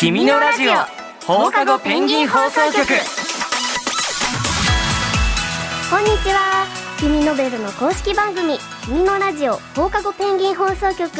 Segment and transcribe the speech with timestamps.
[0.00, 0.72] 君のラジオ
[1.26, 2.86] 放課後ペンギン放送局。
[5.90, 6.64] こんにちは。
[6.98, 8.56] 君ノベルの公式番組
[8.86, 11.10] 君のラジオ放課後ペンギン放送局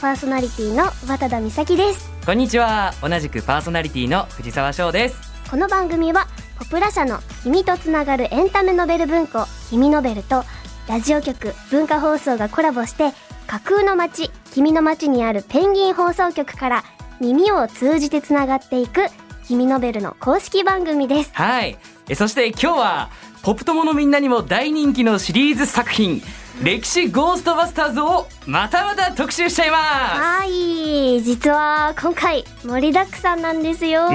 [0.00, 2.10] パーソナリティの渡田美咲です。
[2.24, 2.94] こんにちは。
[3.02, 5.18] 同じくパーソナリティの藤沢翔です。
[5.50, 6.26] この番組は
[6.58, 10.42] ポプラ社の君とつながるエンタメノベル文庫君ノベルと
[10.88, 13.12] ラジオ局文化放送がコラボして
[13.46, 16.84] 架空の街君の街にあるペンギン放送局から
[17.22, 19.06] 耳を通じてつながっていく
[19.46, 21.30] 君ノベルの公式番組です。
[21.34, 21.78] はい。
[22.08, 23.10] えそして今日は
[23.42, 26.20] ポップ友のみんなにも大人気のシリーズ作品
[26.64, 31.22] 歴史ゴーストバスターズをまたまた特集しちゃいまはい。
[31.22, 34.08] 実は今回盛りだくさんなんですよ。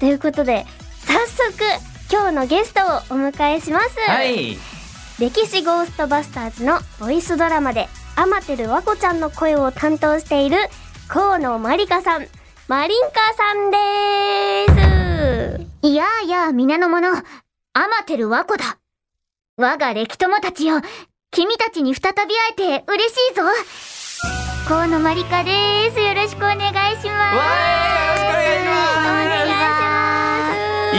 [0.00, 0.66] ということで
[1.06, 1.52] 早速
[2.10, 2.84] 今日のゲストを
[3.16, 4.56] お迎えします、はい。
[5.20, 10.56] 歴史ゴーストバスターズのボイスドラマでアマテルワコちゃんの声を担当している
[11.12, 12.26] 河野まりかさん
[12.68, 13.78] マリンカさんで
[15.82, 17.24] すいやあやあ皆の者、アマ
[18.06, 18.78] テルワコだ。
[19.56, 20.80] 我が歴友たちよ、
[21.32, 23.42] 君たちに再び会えて嬉しいぞ。
[24.68, 25.98] 河野まりかです。
[25.98, 27.08] よろしくお願いします。
[27.08, 29.39] わーいよろしくお願いします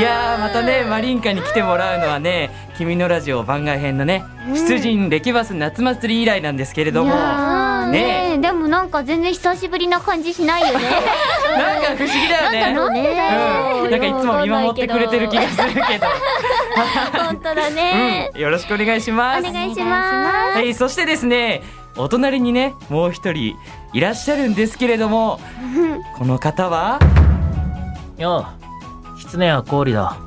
[0.02, 4.56] いやーまたねマリンカに来てもらうのはね「君のラジオ番外編」のねうん。
[4.56, 7.12] 出陣歴バス夏祭り以来なんですけれども。
[7.92, 8.34] ね。
[8.36, 10.86] え、でもなんか全然久しぶりな感じしないよね。
[10.90, 12.62] んか不思議だよね。
[12.62, 13.84] なんかなんでだよ。
[13.84, 16.08] うん、なんかいつも見守ってくれてる気がするけど、
[17.24, 19.48] 本当だね、うん、よろしくお願いします。
[19.48, 20.58] お願いします。
[20.58, 21.62] はいそしてですね
[21.98, 23.56] お隣にねもう一人
[23.94, 25.40] いらっしゃるんですけれども。
[26.18, 27.00] この方は？
[28.18, 28.61] よう、
[29.32, 30.18] 狐や氷だ。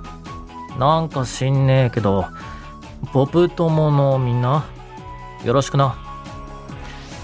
[0.79, 2.25] なんか知んねえけど、
[3.13, 4.65] ポプ友のみんな、
[5.45, 5.95] よろしくな。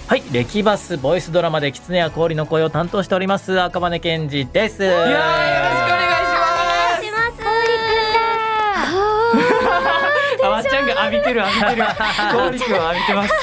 [0.06, 4.82] はい、レキバスボイスドラマで狐や氷の声を担当しております、赤羽健二です。
[4.82, 6.10] いやよろしくお願
[7.00, 7.40] いします。
[10.44, 11.84] あわっちゃんが浴びてる浴びてる。
[12.32, 13.34] 氷 くんを浴びてます。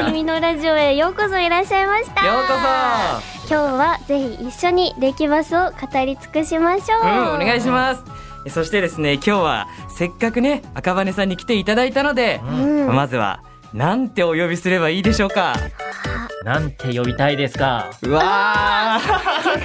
[0.06, 2.24] 君のラジオへようこそいらっしゃいました。
[2.24, 8.02] ようこ今日はぜひ一緒に歴バスを語り尽くしましょう、そうんお願いします。
[8.44, 12.94] えそしてですね今日はせっかくね赤羽さんに来ていただいたので、うん。
[12.94, 13.42] まずは
[13.72, 15.54] なんてお呼びすればいいでしょうか。
[16.44, 17.90] なんて呼びたいですか。
[18.02, 19.54] うわー。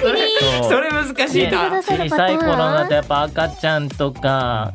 [0.66, 4.72] うそれ難しいな、ね小さい頃だとやっぱ赤ちゃんとか、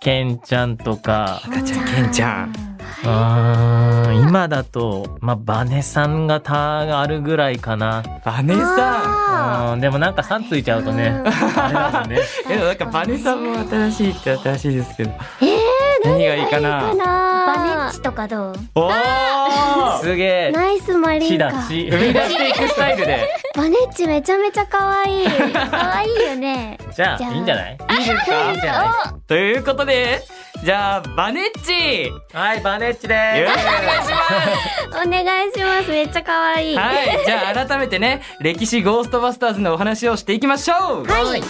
[0.00, 2.67] ケンちゃんとか、赤ちゃんケンちゃん
[3.04, 8.02] あー今だと、まあ、バネさんがたあるぐらいかな。
[8.24, 12.22] バネさん、でもなんか3ついちゃうとね、うんあれね。
[12.64, 15.10] なんかバネさんも新しいって新しいですけど。
[15.40, 16.94] えー、何がいいかかな？
[16.94, 18.54] なバネッチとかどう？
[18.74, 20.00] おー！
[20.00, 20.50] すげえ。
[20.52, 21.74] ナイスマリンカ血だ、血。
[21.90, 23.28] 踏み出していくスタイルで。
[23.56, 25.26] バネッチめちゃめちゃ可愛い。
[25.70, 26.78] 可愛いよね。
[26.94, 27.72] じゃあ、じゃあいいんじゃない？
[27.72, 28.50] いいですか？
[28.50, 28.88] いいんじゃない？
[29.26, 30.22] ということで
[30.64, 32.10] じゃあバネッチ。
[32.36, 34.10] はい、バネッチよでろしくお願いし。
[34.10, 35.90] ますお願いします。
[35.90, 36.76] めっちゃ可愛い。
[36.76, 41.04] はいじゃあ改めてね歴史ゴーストバスターズのお話をしていきましょう。
[41.04, 41.42] はい。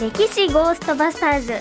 [0.00, 1.52] 歴史ゴーストバスターズ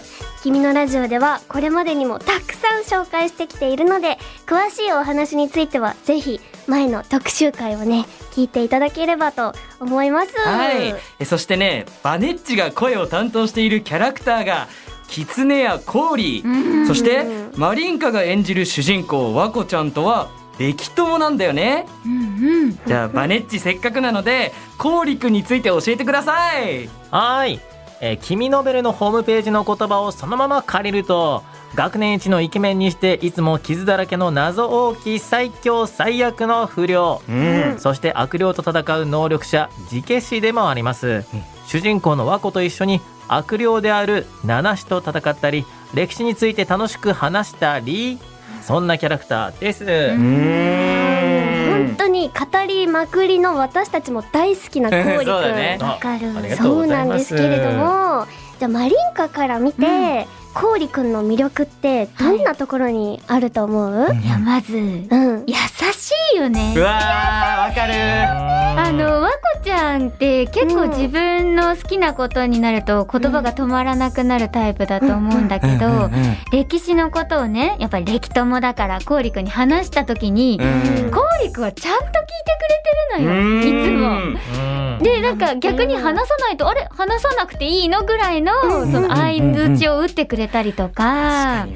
[0.42, 10.34] 君のラジオではこれまでにもたくさん紹介してきているので詳しいお話についてはぜひ前の特集会をね聞いていただければと思います。
[10.40, 14.68] はいえそしてねバネッチが声を担当しているキャラクターが
[15.13, 16.41] キツネやコーリ。
[16.41, 17.25] ーそして
[17.56, 21.85] マリンカが演じる主人公ワコちゃんとは歴友なんだよね。
[22.03, 22.79] うんうん。
[22.88, 26.90] じゃあバネッチせっかくなのでコーリくんについて教えてください。
[27.12, 27.59] はーい。
[28.01, 31.44] えー君ノベルのホームページの言葉をそのまま借りると、
[31.75, 37.22] 学年一のイケメンにしていつも傷だらけの謎多き最強最悪の不良。
[37.30, 37.75] うん。
[37.78, 41.24] そして悪霊と戦う能力者磁ケ師でもあります、
[41.68, 48.20] 主人公の和子と一緒に悪霊である七子と戦ったり歴史について楽しく話したり
[48.62, 52.36] そんなキャラクターです、本当に語
[52.66, 55.25] りまくりの私たちも大好きなコーリくん。
[55.25, 55.78] そうだね。
[55.81, 56.56] わかる。
[56.56, 58.25] そうなんですけれども。
[58.60, 60.26] じゃあマリンカから見て、コー
[60.80, 64.28] リくんの魅力ってどんなところにあると思う、い。
[64.28, 65.44] や、まず、うん。
[65.48, 66.74] 優しいよね。
[66.76, 66.80] う。
[66.82, 67.94] わーわかる。
[68.80, 76.12] あの、和子ちゃんって結構うん自分の好きなことになると言葉が止まらなくなるタイプだと思うんだけど、うんうん
[76.52, 81.12] 歴史のことをね、やっぱり歴友だから、コーリくんに話した時に、うん。
[81.12, 82.22] コーリくんはちゃんと聞いて
[83.16, 84.18] くれてるのよ、いつも。
[84.98, 85.00] うん。
[85.00, 86.88] で、なんか逆に話さないと、あれ？
[86.92, 88.04] 話さなくていいの？
[88.04, 91.68] ぐらいの、その相づちを打ってくれたりとか、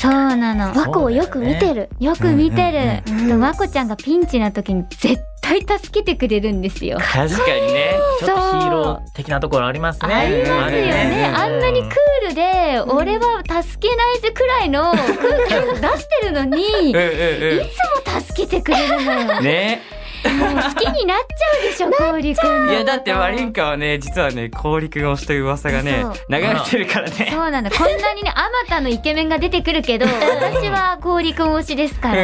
[0.00, 0.72] そうなの。
[0.74, 2.70] 和子をよく見てる、よく見て
[3.06, 3.12] る。
[3.12, 6.98] うんで和子ちゃんがピンチな時に絶対助けてくれるんですよ。
[6.98, 7.94] 確かにね。
[8.20, 10.14] ちょっとヒーロー的なところありますね。
[10.14, 11.32] ありますよね。
[11.34, 15.06] あんなにクールで、俺は助けないぜくらいの空
[15.46, 19.38] 気を出してるのに、 いつも助けてくれるのよ。
[19.38, 19.82] うんね
[20.24, 22.70] もう好きになっちゃうでしょ、氷くん。
[22.70, 27.28] いやだってマリンカはね実はね氷くん推しという噂がね流れてるからね。
[27.30, 27.50] そう。
[27.50, 27.70] なんだ。
[27.70, 32.14] こんなにね、あまたのイケメンが出てくるけど、私は氷くん推しですから。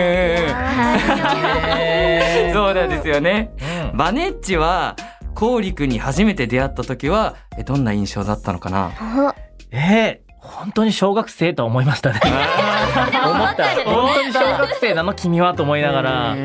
[2.52, 3.52] そうなんですよね。
[3.92, 3.96] うん。
[3.96, 4.96] バネッチは
[5.34, 8.92] 氷くんに初めて出会った時はえどんな印象だったのかな？
[9.00, 9.34] お
[9.70, 12.20] えー本当に小学生とは思いましたね。
[12.22, 13.64] 思った。
[13.86, 15.14] 本当に小学生なの？
[15.14, 15.54] 君は？
[15.54, 16.36] と思いながら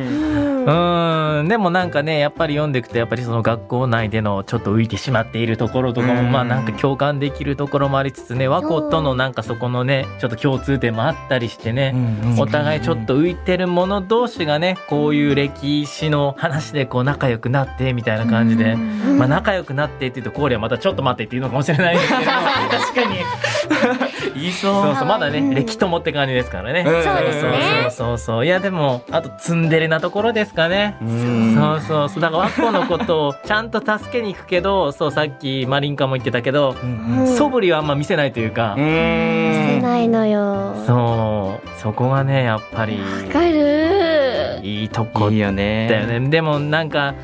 [0.69, 1.48] うん。
[1.48, 6.31] でもなんかねやっぱり読んでいくとやっぱりその学校内でのちょっと浮いてしまっているところとかもうん。
[6.31, 11.95] まあなんか共感できるところもありつつね和子とのなんかそこのねちょっと共通点もあったりしてね
[12.38, 18.75] お互いちょっと浮いてる者同士がねこういう歴史の話でこう仲良くなってみたいな感じで。
[19.19, 24.83] まあ仲良くなってって言うとコーリはまたちょっと待ってって言うのかもしれないですけど 確かに言いそう。
[24.86, 26.83] そうそうまだね歴友って感じですからね。
[26.86, 27.04] うん。
[27.04, 27.51] そうですね。
[27.83, 30.98] そうそうそういやでもあとツンデレなところですかね。
[31.01, 31.56] うん。
[31.56, 32.21] そうそうそう。
[32.21, 37.27] だから和子のことをちゃんと助けに行くけどそうさっきマリンカも言ってたけどうんうん。
[37.27, 38.75] 素振りはあんま見せないというか。
[38.77, 38.83] う、ん。
[38.83, 40.75] してないのよ。
[40.86, 41.69] そう。
[41.80, 43.00] そこがねやっぱり。
[43.00, 44.60] わかる。
[44.63, 45.88] いいとこいいよね。
[45.89, 46.30] だよね。
[46.30, 47.16] でもなんか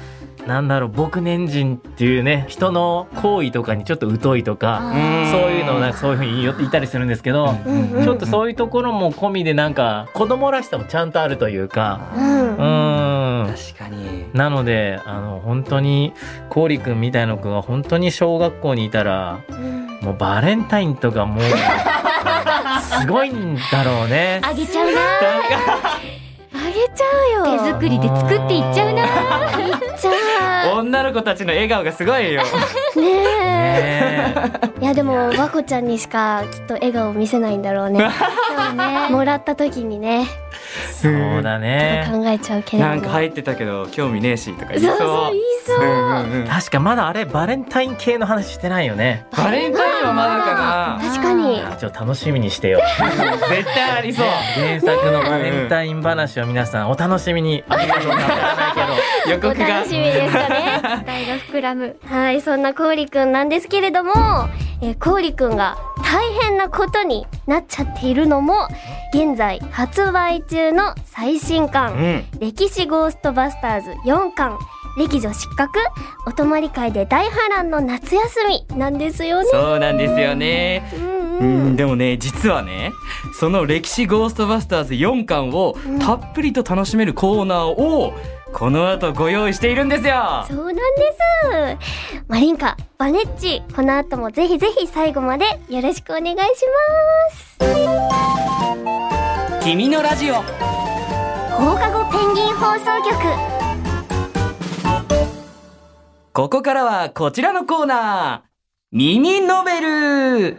[0.47, 7.56] なんだろう僕年人っていうね人の行為とかにちょっと疎いとかうんそういうのをなんかそういうふうに言ったりするんですけど、
[8.03, 13.47] ちょっとそういうところも込みでなんか子供らしさもちゃんとあるというかうんうーん。
[13.47, 14.25] 確かに。
[14.33, 16.13] なのであの本当に
[16.50, 19.86] 氷くんみたいな子が本当に小学校にいたらうん。
[20.01, 21.44] もうバレンタインとかもう
[23.01, 24.42] すごいんだろうね。
[24.44, 25.01] あげちゃうな。
[26.93, 27.57] ちゃうよ。
[27.63, 29.05] 手作りで作っていっちゃうな。
[29.97, 32.41] じゃあ女の子たちの笑顔がすごいよ。
[32.43, 32.49] ね
[32.95, 33.01] え。
[33.01, 34.33] ね
[34.79, 34.81] え。
[34.81, 37.99] いやでも和子ちゃんにしかきっと笑顔を見せないんだろうね。
[38.55, 39.09] そうね。
[39.09, 40.27] もらった時にね。
[40.91, 42.07] そうだね。
[42.11, 42.89] 考えちゃうけれど。
[42.89, 44.97] もなんか入ってたけど興味ねえしとか言いそう。
[44.97, 46.47] そうそう言いそう、うんうんうん。
[46.47, 49.25] 確かまだあれバレンタイン系の話してないよね。
[49.35, 51.61] バレンタインはまだか確かに。
[51.61, 52.79] あちょっと楽しみにしてよ。
[52.99, 54.27] な 絶対ありそう。
[54.55, 57.63] 原作のバレンタイン話を皆さんお楽しみに。
[59.27, 60.80] 予告がお楽しみですかね。
[60.81, 61.95] 期待が膨らむ。
[62.06, 64.13] はいそんなこうりくんなんですけれども、
[64.81, 68.68] えー、こうりくんが大変なことになっちゃっているのも
[69.13, 72.39] 現在発売中の最新刊、うん。
[72.39, 74.57] 歴史ゴーストバスターズ4巻。
[74.98, 75.71] 歴女失格
[76.25, 79.50] お泊まり会で大波乱の夏休みなんですよね。
[79.51, 80.89] そうなんですよね。
[80.98, 81.67] うんううん。
[81.73, 82.91] んでもね実はね
[83.39, 88.13] その歴史ゴーストバスターズ4巻をたっぷりと楽しめるコーナーを
[88.53, 90.45] この後ご用意しているんですよ。
[90.47, 90.81] そうなんで
[91.79, 92.23] す。
[92.29, 96.45] マリンカバネッチこの後もぜひぜひ最後までよろしくお願いしま
[97.35, 97.57] す。
[99.63, 100.35] 君のラジオ。
[100.35, 103.15] 放課後ペンギン放送局。
[106.33, 108.49] ここからはこちらのコーナー。
[108.91, 109.81] ミニノベ
[110.51, 110.57] ル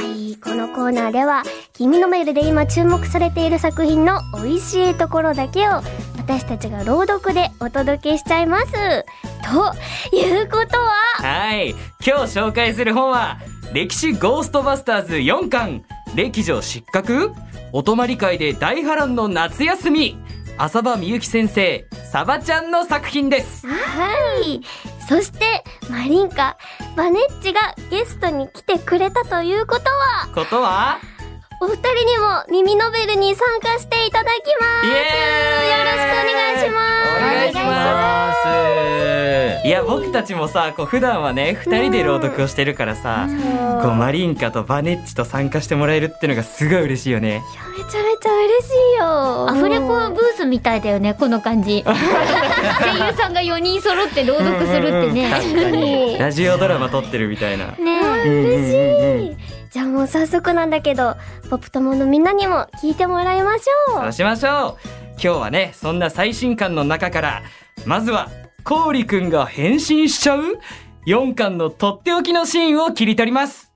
[0.00, 1.42] はい、このコーナーでは、
[1.74, 5.82] 君のメールで今注目されている作品の美味しいところだけを
[6.16, 8.72] 私たちが朗読でお届けしちゃいます。
[8.72, 13.40] ということは、はい今日紹介する本は
[13.74, 15.84] 歴史ゴーストバスターズ4巻
[16.14, 17.32] 歴女失格
[17.72, 20.16] お泊まり会で大波乱の夏休み
[20.56, 24.60] 浅場みゆき先生サバちゃんの作品ですはい。
[25.10, 26.56] そして、マリンカ、
[26.96, 30.98] バネッチがゲストに来てくれたということは、ことは？
[31.62, 34.86] お二人にも耳ノベルに参加していただきます。
[34.86, 37.18] よろしくお願いします。
[37.18, 38.34] お願いしま
[39.62, 43.38] すいや僕たちもさこう普段はね2人で朗読をしてるからさ、そう
[43.82, 47.42] こうマリンカとバネッチと参加してもらえるってのがすごい嬉しいよね
[47.76, 49.50] めちゃめちゃ嬉しいよ。
[49.50, 51.84] アフレコブースみたいだよね、この感じ。
[51.86, 56.16] 声優さんが4人揃って朗読するってね。
[56.18, 59.49] ラジオドラマ撮ってるみたいなね嬉しいい。
[59.72, 61.16] じゃあもう早速なんだけど、
[61.48, 64.02] ポップ友のみんなにも聞いてもらいましょう。
[64.02, 67.42] そうしましょう今日はねそんな最新刊の中から
[67.86, 68.28] まずは
[68.64, 70.42] コウリくんが変身しちゃう
[71.06, 73.72] ？4巻のとっておきのシーンを切り取ります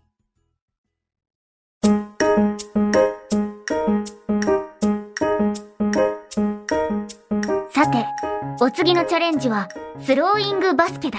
[7.71, 8.05] さて、
[8.61, 9.69] お次のチャレンジは、
[10.01, 11.19] スローイングバスケだ。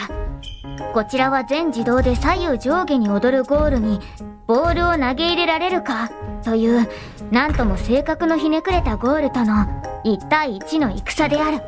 [0.96, 4.00] こちらは全自動で左右上下に踊るゴールに、
[4.48, 6.10] ボールを投げ入れられるか、
[6.42, 6.88] という、
[7.32, 9.66] なんとも性格のひねくれたゴールとの、
[10.06, 11.60] 1対1の戦である。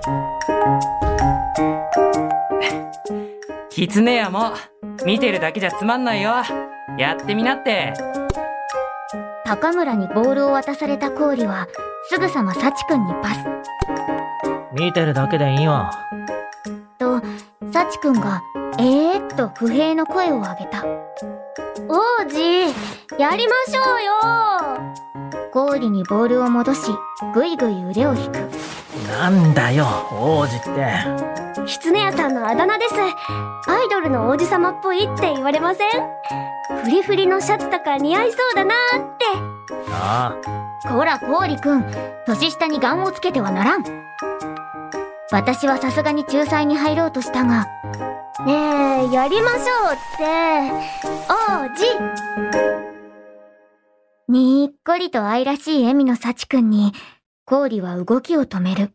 [3.69, 4.53] キツネやも
[5.05, 6.31] 見てるだけじゃつまんないよ
[6.97, 7.93] やってみなって
[9.45, 11.67] 高村にボールを渡された氷は
[12.09, 13.45] すぐさま幸くんにパス
[14.73, 15.91] 見てるだけでいいわ。
[16.97, 17.21] と
[17.71, 18.41] 幸くんが
[18.79, 20.85] えーっと不平の声を上げた。
[21.89, 22.39] 王子
[23.19, 24.13] やりましょうよ。
[25.51, 26.91] 氷にボールを戻し
[27.33, 28.37] ぐいぐい腕を引く。
[29.09, 30.69] なんだよ、王子って。
[31.65, 32.93] 狐屋さんのあだ名です。
[33.67, 35.87] アイドルの王子様っぽいって言われません？
[36.83, 39.25] フリフリのシャツとか似合いそうだなーって。
[39.91, 40.35] あ
[40.87, 41.85] こら氷くん
[42.25, 43.83] 年下にガンをつけてはならん。
[45.31, 47.65] 私はさすがに仲裁に入ろうとしたが
[48.45, 50.23] ねえやりましょうって
[51.27, 51.87] 王子
[54.31, 56.93] にっこりと愛らしい笑みの幸くんに
[57.45, 58.91] 氷は動きを止める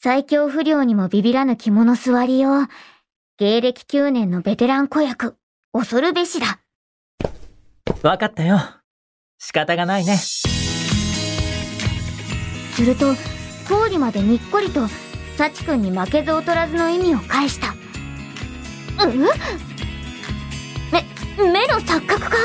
[0.00, 2.68] 最強不良にもビビらぬ肝の座りよう
[3.36, 5.36] 芸歴9年のベテラン子役
[5.72, 6.60] 恐るべしだ
[7.24, 8.08] あ。
[8.08, 8.58] わかったよ。
[9.38, 10.16] 仕方がないね。
[10.16, 10.46] す
[12.82, 13.14] ると
[13.68, 14.86] 氷までにっこりと
[15.36, 17.74] 幸くんに負けず劣らずの意味を返した
[19.04, 19.18] うん？
[20.90, 21.04] 目
[21.52, 22.36] 目の錯覚か？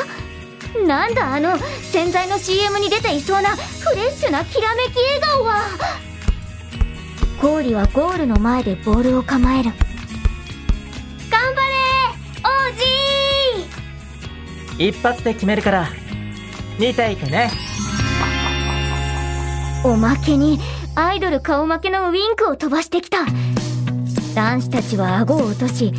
[0.88, 1.58] なんだあの
[1.92, 5.62] 洗剤の CM に出ていそうなフレッシュなきらめき笑顔は？
[7.42, 9.72] 氷はゴールの前でボールを構える。
[11.30, 11.66] 頑張れ
[12.44, 12.48] 王
[14.78, 15.90] 子一発で決めるから。
[16.80, 17.52] 見ていてね。
[19.84, 20.60] おまけに
[20.96, 23.26] アイドル顔負けのウインクを飛ばしてきた。
[24.34, 25.94] 男子たちは顎を落とし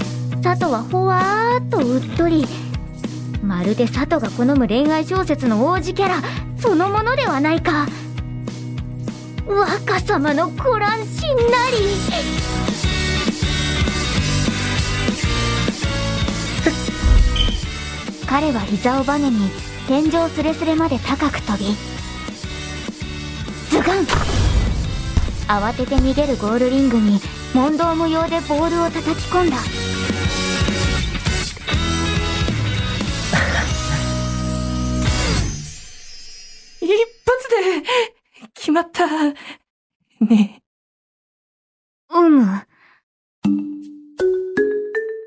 [0.44, 2.44] 佐藤はほわーっとうっとり。
[3.42, 6.16] まるで佐藤が好む恋愛小説の王子キャラ。
[6.58, 7.86] そのものではないか。
[9.46, 11.46] 若様のご乱心なり。
[18.28, 19.50] 彼は膝をバネに
[19.88, 21.74] 天井すれすれまで高く飛び
[23.70, 24.06] ズガン。
[25.48, 27.18] 慌てて逃げるゴールリングに
[27.54, 29.56] 問答無用でボールを叩き込んだ。
[40.24, 40.62] ね。
[42.14, 42.66] うむ。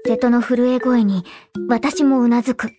[0.06, 1.24] 瀬戸の震え声に
[1.68, 2.70] 私もうなずく。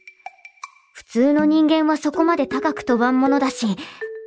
[0.94, 3.66] 普通の人間はそこまで高く飛ばんものだし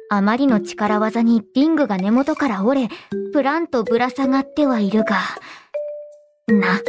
[0.10, 2.90] あまりの力技にリングが根元から折れ
[3.34, 5.18] プランとぶら下がってはいるが。
[6.48, 6.82] な。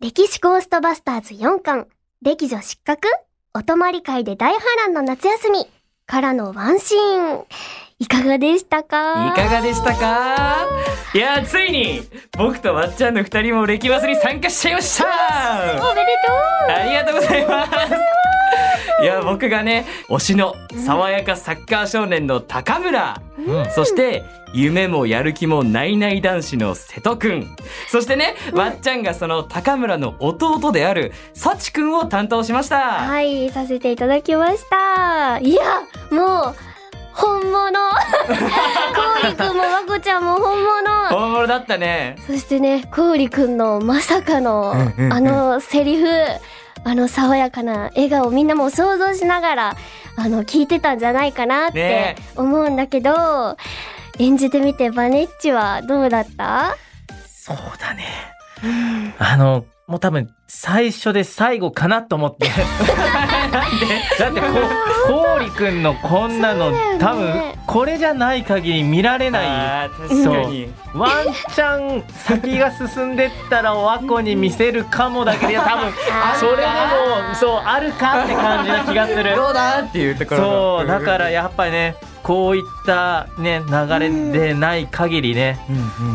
[0.00, 1.86] 歴史ゴーストバスターズ4巻
[2.22, 3.08] 歴女失格？
[3.54, 5.66] お泊まり会で大波乱の夏休み。
[6.10, 7.44] からのワンシーン。
[8.00, 9.32] いかがでしたか？
[9.36, 10.66] いかがでしたか？
[11.14, 12.02] いやついに
[12.36, 15.04] 僕とわっちゃんの二人も歴バスに参加しちゃいました。
[15.92, 17.70] おめでとありがとうございます
[19.02, 20.54] いや僕がね推しの
[20.86, 23.70] 爽やかサッカー少年の高村、うん。
[23.70, 27.56] そして夢もやる気もないない男子の瀬戸くん。
[27.88, 35.38] そしてね、わっちゃんがその高村の弟である幸くんを担当しました、うはいさせていただきました。
[35.38, 36.54] いやもう
[37.12, 37.70] 本物。
[37.70, 37.76] こ
[39.22, 41.08] うりくんもまこちゃんも本物。
[41.10, 42.16] 本物だったね。
[42.26, 45.12] そしてねこうりくんのまさかのうんうんうん。
[45.12, 46.06] あのセリフ
[46.84, 49.76] あの爽やかな笑顔みんなも想像しながら
[50.16, 53.56] あの聞いてたんじゃないかなってね思うんだけど、
[54.18, 56.76] 演じてみてバネッチはどうだった？
[57.26, 58.04] そうだね。
[59.18, 62.48] あの、もう多分最初で最後かなと思って。
[64.18, 69.46] だってこう、こうりくんのこんなの、ね多分これじゃない限り見られない。
[69.46, 70.72] あー確かに。
[70.92, 71.10] ワン
[71.54, 75.92] チャン先が進んでったら和子に見せるかもだけど、いや多分
[76.40, 79.36] それでもそうあるかって感じな気がする。
[79.36, 85.60] どうだっていうところそうだからやっぱりねこういったね流れでない限りね、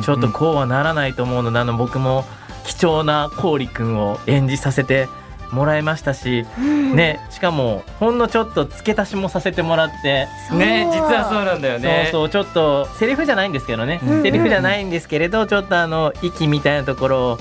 [0.04, 1.54] ちょっとこうはならないと思うの。
[1.54, 2.26] であの僕も
[2.66, 5.08] 貴重な氷くんを演じさせて
[5.52, 12.10] もらいましたし、ねしかもほんのちょっと付け足しもさせてもらって、ね実はそうなんだよね。
[12.12, 12.44] そうそう。
[12.44, 17.40] ちょっとセリフじゃないんですけどね、うんセリフじゃないんですけれどちょっとあの息みたいなところを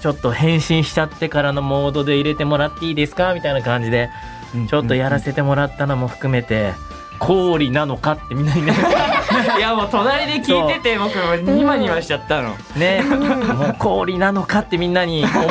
[0.00, 3.34] ちょっと変身しちゃってからのモードで入れてもらっていいですか？
[3.34, 4.08] みたいな感じで
[4.68, 6.72] ちょっとやらせてもらったのも含めて
[7.22, 8.72] 氷なのかってみんなにね。
[9.56, 12.56] いやもう隣で聞いてて僕もニマニマしちゃったの。
[12.74, 13.00] ね。
[13.02, 15.48] もう氷なのかってみんなに思っ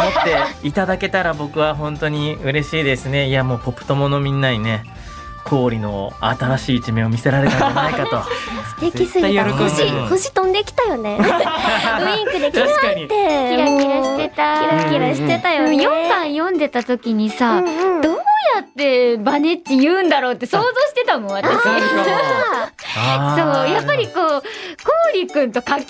[0.61, 3.29] ていただけたら僕は本当に嬉しいですね。
[3.29, 4.83] いやもうポップ友のみんなにね
[5.45, 8.23] 氷の新しい一面を見せられたんじゃないかと。
[8.81, 9.43] 素敵すぎた。
[9.53, 10.07] 星ぶ。
[10.07, 11.17] 星飛んできたよね。
[11.19, 14.29] ウインクでキラってキラキラして。
[14.29, 15.51] たキラキラしてた。
[15.53, 18.15] よね4巻読んでた時にさ、うんうんどう
[18.55, 21.51] やってバネッチ言うんだろうって想像してたもん私。
[21.51, 21.59] そう
[23.69, 24.41] やっぱりこうコー
[25.13, 25.87] リくんとかけ離れ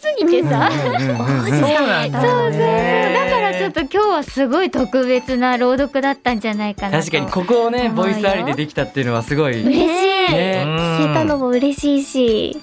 [0.00, 2.60] すぎてさ、うんうんうんうんそうなんだそうそうそう。
[2.60, 3.29] だ
[3.60, 9.62] ちょっと今日はすごい特別な朗読だったんじゃないかなと確かにここをねボイスありでできたっていうのはすごい。
[9.62, 10.64] 嬉しい、ね。
[10.98, 12.60] 聞けたのも嬉しいし。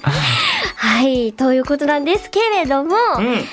[0.76, 3.26] はいということなんですけれども、うん。
[3.26, 3.44] で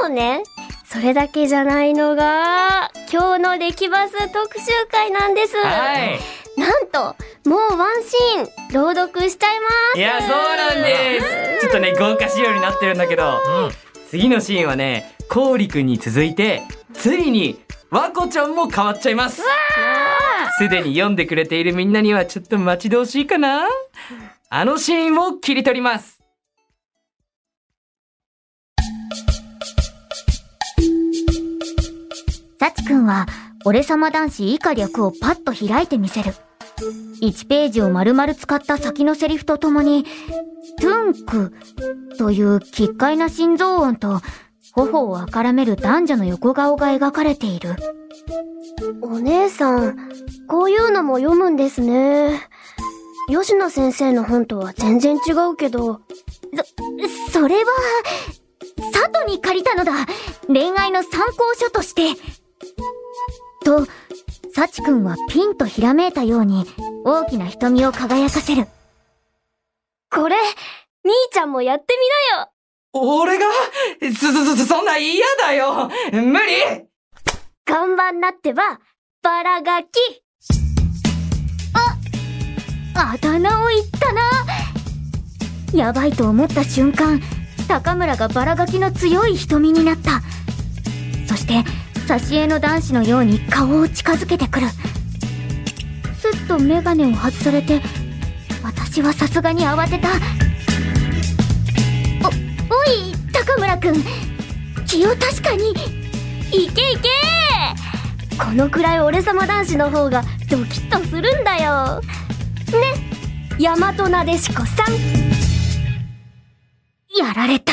[0.00, 0.44] もね
[0.84, 6.20] それだけじゃないのが今日のレキバス特集会なんです、はい。
[6.56, 7.16] なんと
[7.50, 9.98] もうワンシーン朗読しちゃいます。
[9.98, 11.20] いやそうなんで
[11.58, 11.60] す。
[11.62, 13.40] ちょっとね豪華仕様になってるんだけど。
[14.10, 16.60] 次のシーンはねこうりくんに続いて
[16.94, 17.58] ついに
[17.90, 19.42] わこちゃんも変わっちゃいます。
[20.58, 23.66] すでに読んでくれているみんなにはちょっと待ち遠しいかな。
[24.48, 26.22] あのシーンを切り取ります。
[32.60, 33.26] サチくんは、
[33.64, 36.32] 俺様男子以下略をパッと開いてみせる。
[37.20, 40.04] 1ページを丸々使った先のセリフとともに、
[40.80, 41.52] トゥンク
[42.18, 44.20] という奇怪な心臓音と、
[44.72, 47.76] 頬をあからめる男女の横顔が描かれている。
[49.02, 49.98] お姉さん
[50.48, 52.40] こういうのも読むんですね
[53.28, 56.00] 吉野先生の本とは全然違うけど
[57.30, 57.64] それは、
[58.92, 59.92] 佐藤に借りたのだ
[60.46, 62.20] 恋愛の参考書として。
[63.64, 63.86] と、
[64.54, 66.66] サチ君はピンとひらめいたように、
[67.04, 68.66] 大きな瞳を輝かせる。
[70.10, 70.36] これ
[71.04, 71.96] 兄ちゃんもやって
[72.34, 72.51] みなよ
[72.92, 73.46] 俺が？
[74.14, 76.86] そ、そ、そ、そんな嫌だよ無理
[77.64, 78.80] 看板なってば
[79.22, 79.88] バラガキ
[82.94, 84.20] ああだ名を言ったな
[85.72, 87.18] やばいと思った瞬間、
[87.66, 90.20] 高村がバラガキの強い瞳になった。
[91.26, 91.64] そして、
[92.06, 94.66] 挿絵の男子のように顔を近づけてくる。
[96.20, 97.80] すっとメガネを外されて、
[98.62, 100.08] 私はさすがに慌てた。
[103.44, 103.94] 高村くん。
[104.86, 105.72] 気を確かに。
[106.52, 107.08] いけいけ
[108.38, 112.06] このくらい俺様男子の方がドキッとするんだよね
[113.58, 114.92] 大和なでしこさん
[117.18, 117.72] やられた。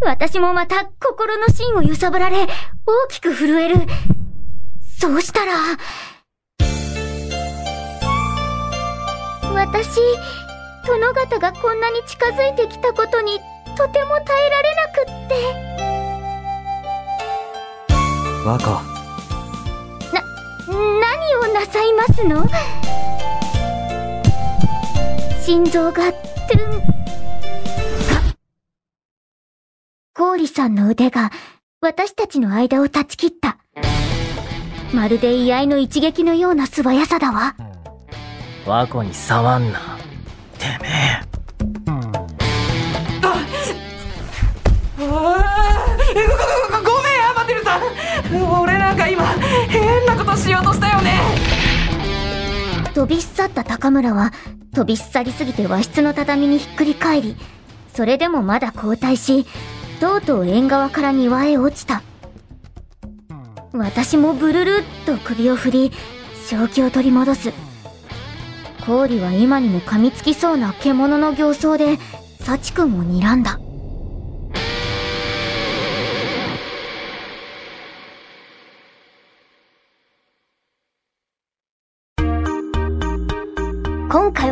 [0.00, 2.48] 私もまた心の芯を揺さぶられ、大
[3.08, 3.76] きく震える。
[5.00, 5.52] そうしたら、
[9.54, 10.00] 私、
[10.86, 13.38] 殿方がこんなに近づいてきたことに、
[13.82, 15.34] とても耐えられなくって。
[18.46, 18.80] わこ
[20.78, 22.46] 何をなさいますの？
[25.44, 26.86] 心臓が、トゥン、か。
[30.14, 31.32] 氷さんの腕が、
[31.80, 33.58] 私たちの間を断ち切った。
[34.94, 37.56] まるで居合の一撃のような素早さだわ。
[38.64, 39.80] 和子に触んな
[40.56, 40.88] てめ
[41.26, 41.31] え
[46.14, 47.82] ごめんアマテルさん
[48.60, 49.24] 俺なんか今
[49.68, 51.20] 変なことしようとしたよね
[52.94, 54.32] 飛び去った高村は、
[54.74, 57.36] 飛び去りすぎて和室の畳にひっくり返り、
[57.94, 59.46] それでもまだ後退し、
[59.98, 62.02] とうとう縁側から庭へ落ちた。
[63.72, 65.92] 私もブルルっと首を振り、
[66.46, 67.52] 正気を取り戻す。
[68.84, 71.98] 氷は今にも噛みつきそうな獣の形相で、
[72.40, 73.58] 幸くんを睨んだ。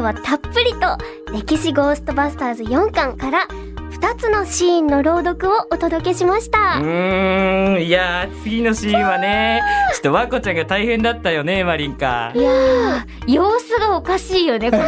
[0.00, 0.96] 回はたっぷりと
[1.32, 6.58] 歴史ゴーストバスターズ4巻から2つのシーンの朗読をお届けしましうた。
[6.80, 7.82] ーん。
[7.82, 9.60] いやー次のシーンはね
[9.92, 12.32] ちょっとわこちゃんが大変だったよねマリンカ。
[12.34, 14.82] いやー、様子がおかしいよね、 すごい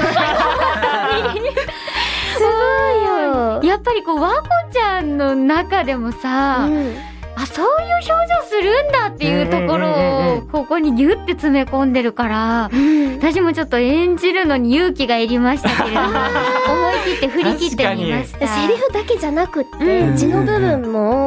[3.04, 3.62] よ。
[3.62, 9.90] やっぱりこう、和子ちゃんの中でもさ、うんあ、そういう表情するんだっていうところ
[10.36, 13.16] を、ここにギュッて詰め込んでるから、うん。
[13.16, 16.08] 私もちょっと演じるのに勇気がいりましたけれども、
[16.68, 18.46] 思い切って振り切ってみました。
[18.46, 20.16] セリフだけじゃなくって、うん。
[20.16, 21.21] 字の部分も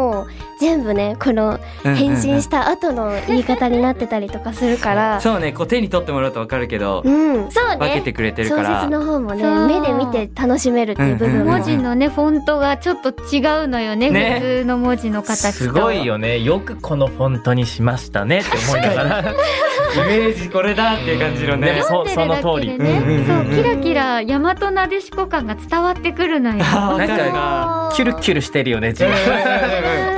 [0.65, 7.77] 全部ねこの変身した後の言い方になってたりとかするから、そうねこう手に取ってもらうとわかるけどうん、そうね。
[7.77, 8.81] 分けてくれてる小から。
[8.81, 9.67] 説の方もねそう。
[9.67, 11.57] 目で見て楽しめるっていう部分も、うんうんうん。
[11.57, 14.39] 文字のね、フォントがちょっと違うのよね、ね。
[14.39, 15.51] 普通の文字の形と。
[15.51, 16.39] すごいよね。
[16.39, 19.19] よくこのフォントにしましたねって思いながら。
[19.21, 19.23] イ
[20.03, 21.81] メージこれだっていう感じのね。
[21.83, 22.69] そその通り。
[22.69, 26.57] そうキラキラ大和なでしこ感が伝わってくるのよ。
[26.57, 29.11] なんかるなかキュルキュルしてるよね字が。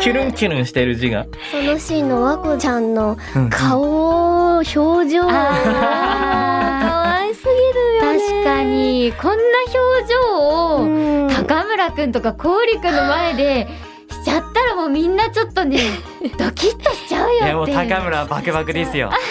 [0.02, 1.26] キュルンキュルンしてる字が。
[1.52, 3.50] そのシーンの和子ちゃんのうん。
[3.50, 4.74] 顔表
[5.10, 5.22] 情。
[5.22, 7.56] 可あ愛すぎる
[8.08, 8.20] よね。
[8.20, 9.14] 確かに。
[9.14, 10.20] こんな表情
[10.76, 11.28] をうん。
[11.30, 13.68] 高村くんとか氷くんの前で
[14.12, 15.80] しちゃったらもうみんなちょっとね
[16.38, 17.46] ドキッとしちゃうよっていう。
[17.46, 19.12] いやもう高村はバクバクですよ。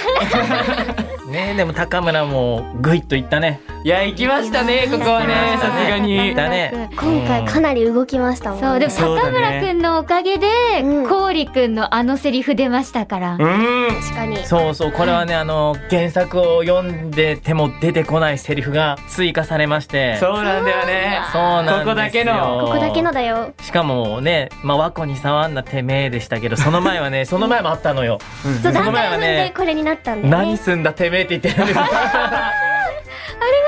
[1.27, 3.61] ねでも高村もグイッといったね。
[3.83, 6.35] いや行きましたねここはねさすがに。
[6.35, 6.89] だね。
[6.97, 8.67] 今回かなり動きましたもんね。
[8.69, 10.47] そうでも高村くんのおかげで
[10.83, 11.09] うん。
[11.09, 13.33] 氷くんのあのセリフ出ましたから。
[13.33, 13.89] うん。
[13.89, 14.39] 確かに。
[14.47, 20.17] そうそうこれはねあの原作を読んでても出てこないセリフが追加されまして。
[20.19, 21.21] そうなんだよね。
[21.33, 21.79] そうなんですよ。
[21.79, 22.61] ここだけの。
[22.67, 23.53] ここだけのだよ。
[23.62, 28.18] しかもねまあ和子に触んなてめえでしたけどその前はね その前もあったのよ。
[28.62, 30.44] その前はねでこれになったんだよね。
[30.46, 31.94] 何すんだてめえって言ってるんですありが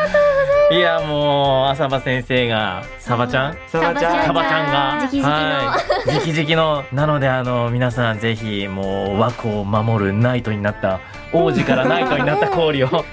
[0.05, 0.75] とうございます。
[0.75, 3.57] いやもう浅場先生がサバちゃん？
[3.69, 4.95] サバちゃんサバちゃんが？
[5.05, 5.75] 直々のは
[6.07, 6.33] い。
[6.33, 6.85] 直々の。
[6.93, 11.01] なのであの皆さんぜひもう和子を守るナイトになった
[11.33, 13.05] 王子からナイトになった氷を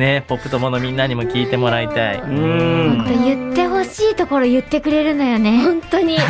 [0.00, 3.04] ねポップ友のみんなにも聞いてもらいたい、うこん。
[3.04, 5.62] れ言ってほしいところ言ってくれるのよね。
[5.62, 6.14] 本当に。
[6.18, 6.26] にさ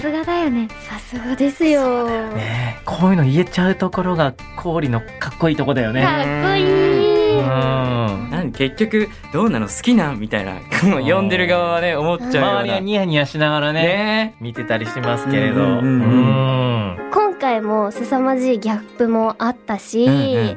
[0.00, 0.68] すがだよね。
[0.80, 2.08] さすがですよ。
[2.30, 6.02] ねこういうの言えちゃうところが氷のかっこいいとこだよね。
[6.02, 7.38] かっこいい。
[7.38, 8.30] うん。
[8.30, 12.48] なん結局どうなの好きなんみたいな読んでる側はね思っちゃうような。
[12.60, 14.34] 周りはニヤニヤしながらねね。
[14.40, 15.62] 見てたりしますけれど。
[15.62, 15.86] うんうんうんう
[17.04, 17.10] ん。
[17.12, 20.56] 今回も凄まじいギャップもあったし、うんうん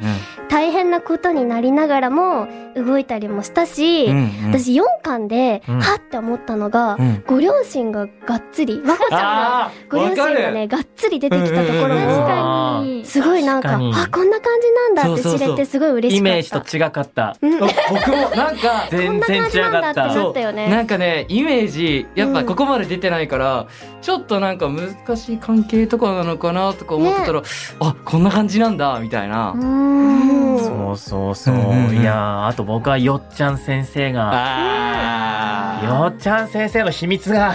[0.50, 4.46] 大変なことになりながらも動いたりもしたし、うんうん。
[4.46, 5.80] うん私4巻で、うん。
[5.80, 7.24] はって思ったのが、うん。
[7.28, 13.06] ご両親ががっつり 和子ちゃんがあご両親がねがっつり出てきたところうんうんうんも確かに。
[13.06, 15.48] すごいなんかあこんな感じなんだってそうそうそう。
[15.50, 16.30] 知れてすごい嬉しかった。
[16.30, 17.36] イメージと違かった。
[17.90, 20.08] 僕もなんか全然違かった。
[20.08, 20.68] なったよね。
[20.68, 23.68] なんかねイメージやっぱここまで出てないから、
[24.02, 27.42] ちょっとなんか難しい関係とかなのかなとか思ってたら、
[27.80, 30.60] あこんな感じなんだみたいな、うん。
[30.60, 31.96] そうそうそう、うんうんうん。
[31.98, 37.54] いやーあと僕はよっちゃん先生があよっちゃん先生の秘密が、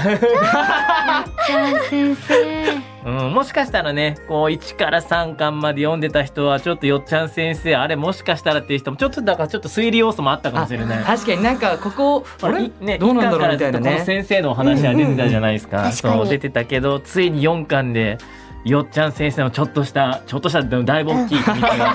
[1.47, 2.95] ちゃん先生。
[3.05, 11.05] うん、もしかしたらねこう1から3巻まで読んでた人はちょっとよっちゃん先生あれもしかしたらっていう人もちょっとだからちょっと推理要素もあったかもしれない。
[11.05, 12.65] 確かになんかここあれ？
[12.65, 15.77] いね、どうなんだろうみたいなずっとこのね先生のお話が出てたじゃないですか。
[15.77, 15.83] うん。
[15.83, 16.15] うんうん確かに。
[16.23, 18.17] そう出てたけどついに4巻で
[18.65, 21.95] よっちゃん先生のちょっっとしたちょっとしたでもだいぶ大きい秘密が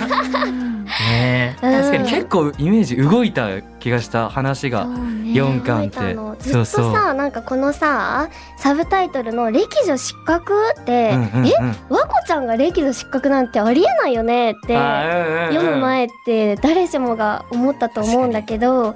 [1.11, 5.99] ね確かに結構イメージ動いた気がした話が、4巻って。
[5.99, 11.47] 動いたのずっとさそうそうなんかこのさサブタイトルの「歴女失格」って、うんうんうん。
[11.47, 11.53] え？
[11.89, 15.53] 和子ちゃんが歴女失格なんてありえないよねってあーうんうんうん。
[15.53, 18.95] 読む前って誰しもが思ったと思うんだけど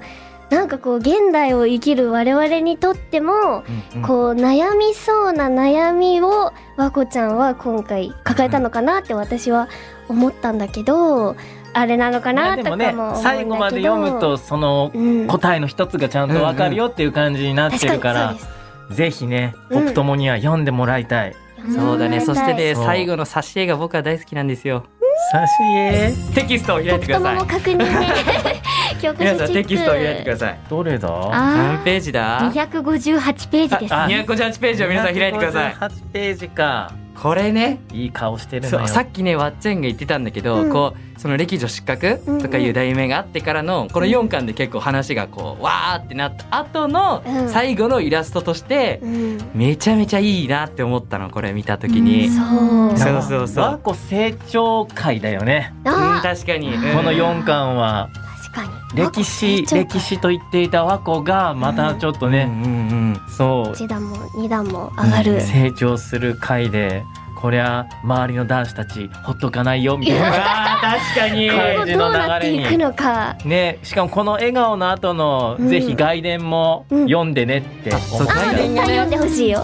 [0.54, 4.06] なんかこう現代を生きる我々にとってもうんうん。
[4.06, 9.68] こう悩みそうな悩みを和子ちゃんは今回抱えたのかなって私は
[10.08, 11.34] 思ったんだけど
[11.72, 13.22] あれなのかまなとあでもねかも思うんだけど。
[13.22, 15.26] 最後まで読むとそのうん。
[15.26, 18.40] 答えの一つがちゃんとわかるよっていう感じになってるから、そうで
[18.92, 18.96] す。
[18.96, 19.80] ぜひねうん。
[19.80, 21.34] ポプトモには読んでもらいたい。
[21.74, 22.20] そうだね。
[22.20, 24.84] そしてね最後の挿絵が僕は大好きなんですよ。
[25.32, 26.12] 挿絵？
[26.34, 27.38] テキストを開いてください
[29.12, 29.46] 太もも確認ね教科皆書チェック。
[29.46, 30.60] さんテキストを開いてください。
[30.68, 31.08] どれだ？
[31.08, 32.52] 何あページだ？
[32.52, 33.94] ー258ページです。
[33.94, 35.74] あ258ページを皆さん開いてください。
[35.74, 36.92] 8ページか。
[37.14, 37.80] これね。
[37.92, 40.72] いい顔してるさっきねわっちゃんが言ってたんだけど、うん。
[40.72, 47.48] こうその歴女失格とかいう題名があってからのこの4巻で結構話がこうわーってなった後のうん。
[47.48, 49.38] 最後のイラストとしてうん。
[49.54, 52.98] めちゃめちゃいいなって思ったのこれ見た時に、そう。
[52.98, 53.64] そうそうそう。
[53.64, 55.72] 和子成長会だよね。
[55.84, 56.96] うん確かに、うん。
[56.96, 58.10] この4巻は。
[58.12, 58.23] 確
[58.54, 58.70] かに。
[58.94, 62.62] 歴史歴史と言っていた和子がまたちょっとね、うん。
[62.62, 63.72] うんそう。
[63.72, 67.02] 1段も2段も上がる、成長する回で
[67.44, 70.30] こりゃ周りの男子たちほっとかないよみたいうん、な
[70.80, 71.50] 確かに。
[71.50, 72.64] 感じのどうなって流れに。
[72.64, 73.36] いくのか。
[73.44, 75.68] ね、しかもこの笑顔の後の、うん。
[75.68, 77.04] ぜひ外伝もうん。
[77.06, 77.90] 読んでねって。
[77.90, 79.62] 思そうあった外伝絶対読んでほしいよ、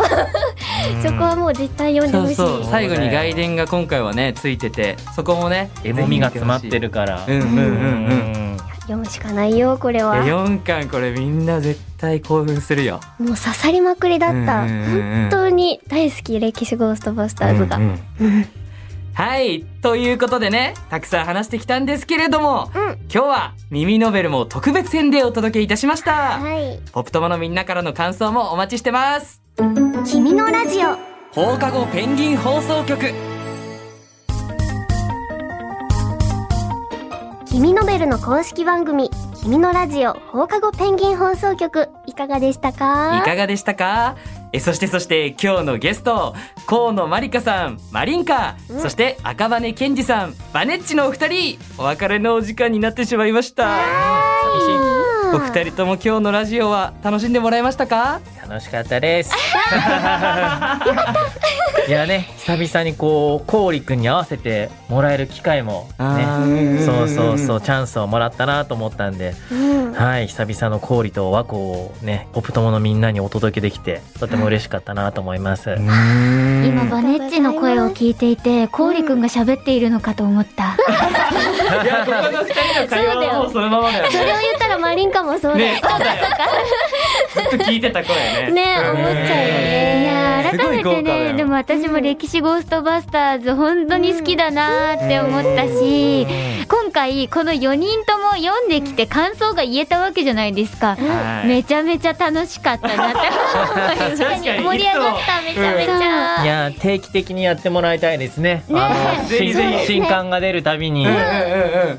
[0.95, 1.01] うん。
[1.03, 2.35] そこはもう絶対読んでほしい。
[2.35, 2.65] そうそう。
[2.71, 7.25] 最後に外伝が今回はねついててそこもね絵もみが詰まってるから。
[7.27, 8.50] うんうんうんうん
[8.91, 10.19] 読むしかないよこれは。
[10.19, 13.01] え4巻これみんな絶対興奮するよ。
[13.19, 18.47] もう刺さりまくりだった、本当に大好き歴史ゴーストバスターズが、うんうんうん。
[19.15, 22.83] はいということでねたくさん話してきたんですけれども、うん。
[22.83, 26.81] 今日は耳ノベルも特別編でお届けいたしました、はい。
[26.93, 29.41] ポップ友のみんなからの感想もお待ちしてます。
[30.05, 30.97] 君のラジオ。
[31.33, 33.30] 放課後ペンギン放送局
[37.61, 39.11] 君ノベルの公式番組
[39.43, 43.19] 「君のラジオ放課後ペンギン放送局」いかがでしたか？
[43.19, 44.17] いかがでしたか？
[44.55, 46.35] えそしてそして今日のゲスト
[46.67, 53.65] 河野まりかさんマリンカ、そして赤羽健二さんバネッチのお二人お別れのお時間になってしまいました。
[53.65, 53.77] 寂し
[55.35, 58.21] お二人とも今日のラジオは楽しんでもらえましたか？
[58.43, 59.33] い楽しかったです
[61.91, 80.77] いやね久々にこう氷くんに合わせてもらえる機会もねそうそうそうチャンスをもらったなと思ったんで、うんはい久々の氷と和光をねポプ友のみんなにお届けできてとても嬉しかったなと思います、今バネッチの声を聞いていてコウリくんが喋っているのかと思った。
[81.83, 86.27] いやここの二人の会話はもうそのままだよそれを言ったらマリンカもそうだよねそうだよ。
[87.35, 88.53] ずっと聞いてた声ね。
[88.53, 96.27] ね思っちゃうよいねやーすご改めてねでも私も歴史ゴーストバスターズ本当に好きだなーって思ったし
[96.69, 100.97] 今回この4人とも読んできて感想が言えたわけじゃないですか。
[100.97, 101.49] はい。
[101.49, 104.63] めちゃめちゃ楽しかったなって思いました 確かに。
[104.65, 106.45] 盛り上がっためちゃめちゃ。
[106.45, 108.51] いや定期的にやってもらいたいですね。
[108.51, 108.65] ね。
[108.73, 111.13] あのぜひぜひ新新刊が出るたびに、うん。
[111.13, 111.19] うん。
[111.19, 111.25] うん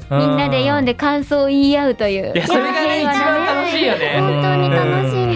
[0.09, 2.33] うんみんなで読んで感想を言い合うという。
[2.35, 4.17] いやそれがね一番楽しいよね。
[4.19, 5.30] 本当に楽しい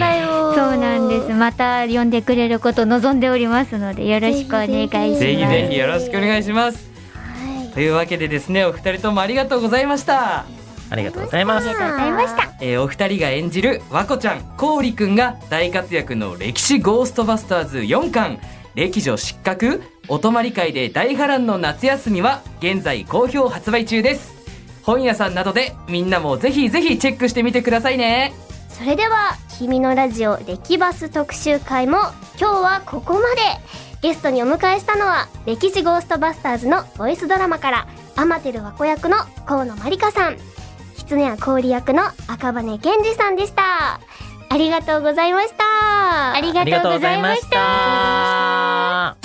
[1.20, 1.34] です。
[1.34, 5.18] また読んでくれることを望んでおりますのでよろしくお願いします。
[5.20, 5.78] ぜひぜひ。
[5.78, 6.90] よろしくお願いします。
[7.14, 7.72] はい。
[7.72, 10.46] というわけでですねお二人ともありがとうございました。
[10.88, 11.68] ありがとうございます。
[11.68, 12.54] ありがとうございました。
[12.60, 18.38] えーお二人が演じる和子ちゃんこうりくんが大活躍の歴史ゴーストバスターズ4巻。
[18.74, 24.34] 歴女失格お泊まり会で大波乱の夏休みは現在好評発売中です。
[24.82, 28.32] 本屋さんなどでみんなもぜひぜひチェックしてみてくださいね
[28.68, 31.98] それでは「君のラジオ歴バス特集会」も
[32.38, 33.86] 今日はここまで。
[34.02, 40.36] ゲストにお迎えしたのは歴史ゴーストバスターズのボイスドラマからアマテル和子役の河野まりかさん。
[40.96, 44.00] 狐谷氷役の赤羽健二さんでした。
[44.48, 46.34] ありがとうございました。
[46.34, 49.16] ありがとうございました。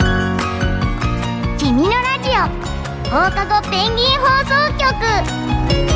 [1.58, 2.34] 君のラジオ
[3.10, 4.56] 放課後ペンギン放送
[5.86, 5.91] 局